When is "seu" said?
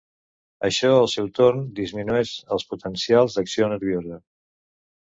1.15-1.27